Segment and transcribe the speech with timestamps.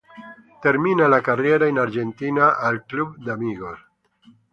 [0.61, 3.77] Termina la carriera in Argentina al Club de Amigos.